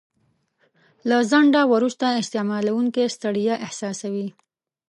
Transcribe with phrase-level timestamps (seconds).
[1.09, 4.27] له ځنډه وروسته استعمالوونکی ستړیا احساسوي.